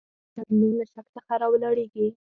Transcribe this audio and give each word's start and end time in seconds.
بدلون 0.35 0.71
له 0.79 0.85
شک 0.93 1.05
څخه 1.15 1.33
راولاړیږي. 1.41 2.07